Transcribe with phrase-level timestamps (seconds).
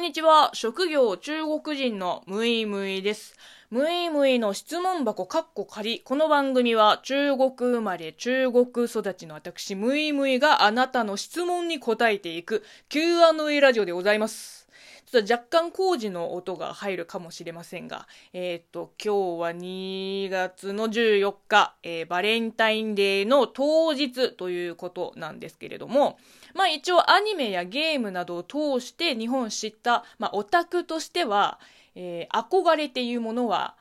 [0.00, 0.50] んにちは。
[0.54, 3.36] 職業中国人のムイムイです。
[3.70, 6.00] ムイムイの質問箱カッコ仮。
[6.00, 14.66] この番組は中国生まれ、中国育ちの私、ムイムイがあなたの質問に答えていく Q&A ラジオでございます。
[15.06, 26.18] ちょっと若干工事の音が入るかもしれませんが、えっ、ー、と、今日は2月の14日、えー、バレンタインデーの当日ということなんですけれども、
[26.54, 31.60] まあ一応アニメやゲームなどを通して日本知った、まあオタクとしては、
[32.02, 33.76] えー、憧れっていうものは、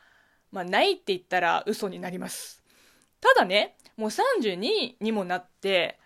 [0.51, 2.61] まあないって言ったら嘘になります。
[3.21, 5.97] ただね、もう32にもなって、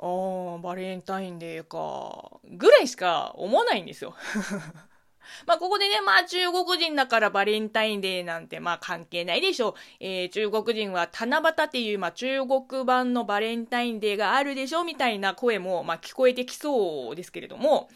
[0.00, 4.16] ああ、バレンタインデーか、ぐらいしか思わないんですよ。
[5.46, 9.74] まあ、ここでね、まあ、中国人だからバレンタインデーなんて、まあ、関係ないでしょう。
[10.00, 17.88] えー、中国人は七夕っていう、まあ、中国版のバレンタインデーがあるでしょみたいな声も、まあ、聞こえてきそうですけれども、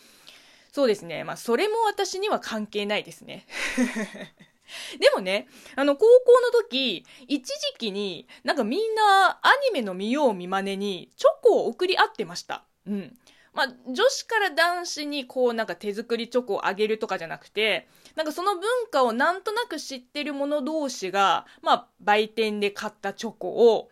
[0.73, 1.23] そうですね。
[1.23, 3.47] まあ、それも私には関係ないですね。
[4.99, 12.65] でもね、あの、高校の時、一時期に、なんかみんなアニメの見よう見まねに、チョコを送り合ってました。
[12.87, 13.19] うん。
[13.53, 17.87] まあ、女子から男子にこうなんか手作りチョコをあげるとかじゃなくて、
[18.17, 23.91] なんかその文化をなんとなく知ってる者同士が、まあ、売店で買ったチョコを、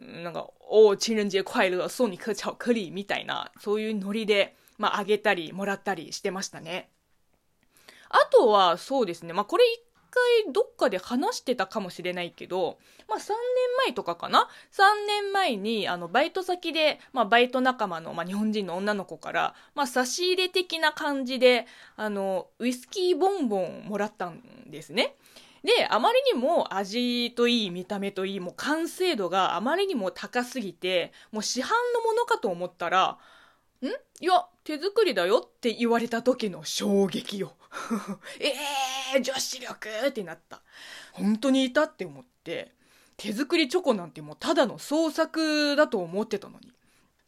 [0.00, 6.88] なんか、お情人節快乐、送你颗巧克力みたいな、そういうノリで、まあ、あげたり、もらったりしてましたね。
[8.08, 9.34] あとは、そうですね。
[9.34, 13.36] まあ、これ一回どっかで話してたかもしれないけど、まあ3年
[13.86, 25.14] 前とかかな ?3 年前に、あの、バイト先で、まあバイト仲間の、まあ日本人の女の子から、まあ差し入れ的な感じで、あの、ウイスキーボンボンもらったんですね。
[25.62, 33.18] で、あまりにも味といい、見た目といい、もう完成度があまりにも高すぎて、もう市販のものかと思ったら、
[33.86, 33.90] ん？
[34.20, 37.56] いや、手作りだよって言われた時の衝撃よ。
[38.40, 40.62] えー、女子力ってなった。
[41.12, 42.72] 本当にいたって思って、
[43.16, 46.72] 手作りチョコなんてもうただの創作だと思ってたのに。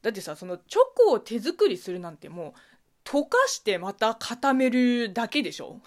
[0.03, 2.61] だってさ、そのチョコを手作りするなんてもう、
[3.05, 5.81] 溶かしてまた固めるだけでしょ？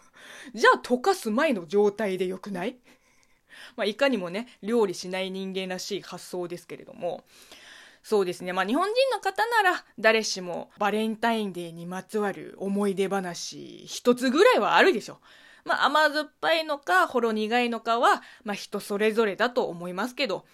[0.54, 2.78] じゃあ溶かす前の状態でよくない？
[3.76, 7.24] まあ、いかにもね、料理しない人間らしい発想ですけれども、
[8.02, 8.52] そうですね。
[8.52, 15.20] まあ日本人の方なら誰しもバレンタインデーにまつわる思い出話一つぐらいはあるでしょ。
[15.64, 20.46] まあ甘酸っぱいのかほろ苦いのかは、まあ人それぞれだと思いますけど。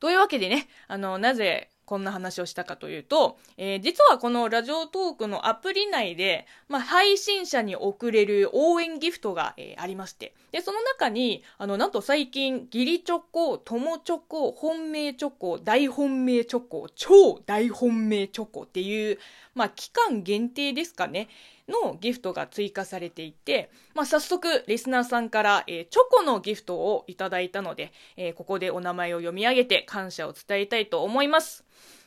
[0.00, 19.18] というわけでね、あの、なぜこんな話をしたかというと、えー、実はこのラジオトークのアプリ内で、まあ、配信者に送れる応援ギフトが、えー、ありまして、で、その中に、あの、なんと最近、義理チョコ、友チョコ、本命チョコ、大本命チョコ、超大本命チョコっていう、
[19.54, 21.28] まあ、期間限定ですかね。
[21.68, 31.64] のギフトが追加されていて、まあ、早速、リスナーさんから、えー、チョコのギフトをいただいたので、えー、ここでお名前を読み上げて感謝を伝えたいと思います。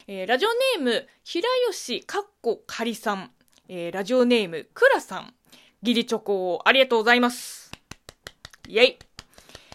[0.07, 3.31] えー、ラジオネーム、平吉かっこかりさん、
[3.67, 5.33] えー、ラジオネーム、くらさん、
[5.81, 7.71] ギリチョコをありがとうございます。
[8.67, 8.99] イェイ。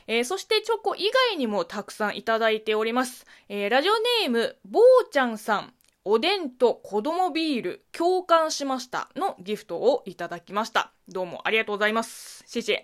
[0.06, 3.26] えー、そしてチョコ以外にもたくさんいただいております。
[3.48, 3.92] えー、ラジオ
[4.22, 5.72] ネーム、ぼうちゃんさん、
[6.12, 10.90] おでんと子供ビール共感しましたのギフトをいただきました。
[11.08, 12.42] どうもありがとうございます。
[12.48, 12.82] シェ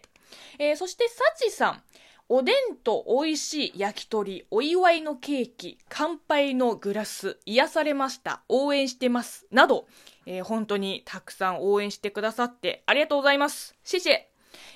[0.61, 1.83] えー、そしてサチさん。
[2.29, 9.89] おでんと美味しい焼き鳥、お祝いのケーキ、乾杯のグラス、癒されました、応援してます、など、
[10.25, 13.75] えー、本当にたくさん応援してくださってありがとうございます。
[13.83, 14.13] シェシェ。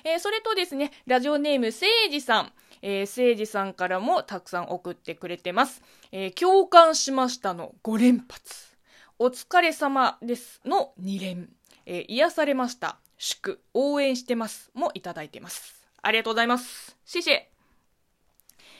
[0.03, 2.51] えー、それとですね、ラジオネームせいじさん。
[2.81, 5.81] えー、せいじさんからもたくさん送ってくれてます。
[6.11, 8.71] えー、共感しましたの5連発。
[9.19, 11.49] お疲れ様ですの2連。
[11.85, 12.97] えー、癒されました。
[13.17, 14.71] 祝、応援してます。
[14.73, 15.87] もいただいてます。
[16.01, 16.97] ありがとうございます。
[17.05, 17.51] シシェ。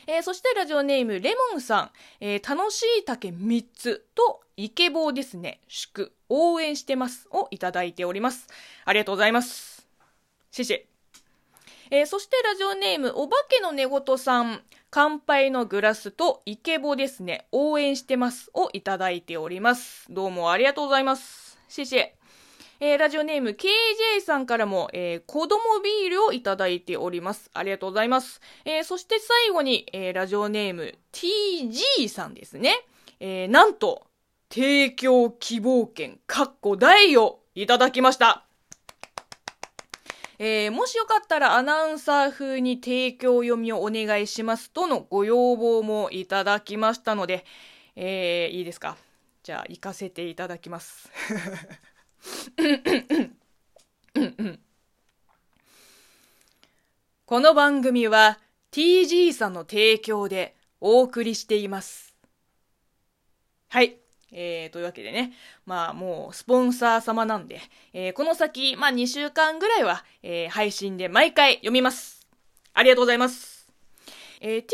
[0.07, 8.47] えー、そしてラジオネームレモンさん、えー、楽しい竹3つとイケボーですね、祝、応援してますをいただいております。
[8.85, 9.87] ありがとうございます。
[10.51, 10.90] シェシェ。
[11.93, 20.05] えー、そしてラジオネーム、お化けの寝言さん、乾杯のグラスとイケボですね、応援してますをいただいております。
[20.09, 21.59] どうもありがとうございます。
[21.67, 22.05] シェシェ。
[22.79, 27.51] えー、ラジオネーム KJ さんからも、えー、子供ビールをいただいております。
[27.53, 28.39] ありがとうございます。
[28.63, 32.85] えー、そして最後に、えー、ラジオネーム TG さんですね。
[33.19, 34.07] えー、なんと、
[34.49, 38.45] 提供希望券、かっこ大をいただきました。
[40.43, 47.45] えー、もしよかったらアナウンサー風に提供読みをお願いしますとのご要望もいただきましたので、
[47.95, 48.97] えー、いいですか？
[49.43, 51.11] じゃあ、行かせていただきます。
[57.27, 58.39] この番組は
[58.71, 62.15] TG さんの提供でお送りしています。
[63.69, 63.95] はい。
[64.31, 65.33] えー、というわけでね、
[65.65, 67.59] まあもうスポンサー様なんで、
[67.93, 72.27] えー、この先、まあ2週間ぐらいは、えー、配信で毎回読みます。
[72.73, 73.61] ありがとうございます。
[74.41, 74.65] えー、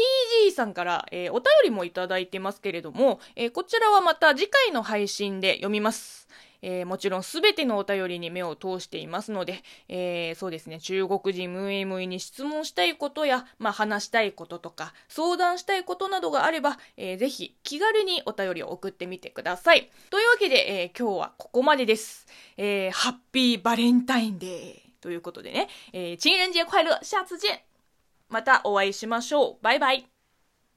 [0.48, 6.28] TG さんから、えー、お便りもいただいてますけれども、えー、こちらはまた次回の配信で読みます。
[6.62, 19.90] えー、もちろんすべてのお便りに目を通していますので、えー、そうですね、中国人ムイムイに質問したいことや、まあ、話したいこととか、相談したいことなどがあれば、えー、ぜひ気軽にお便りを送ってみてください。
[20.10, 22.28] というわけで、え今日はここまでです。
[22.58, 27.60] えハッピーバレンタインデーということでね、えー、情人節快乐、下次见
[28.30, 29.58] またお会いしましょう。
[29.62, 30.17] バイバイ。